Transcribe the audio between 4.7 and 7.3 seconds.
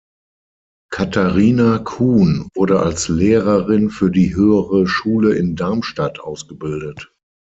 Schule in Darmstadt ausgebildet.